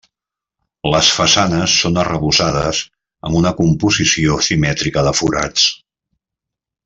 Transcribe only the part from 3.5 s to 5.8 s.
composició simètrica de forats.